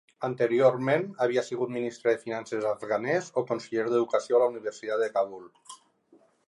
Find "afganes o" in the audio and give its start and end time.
2.71-3.47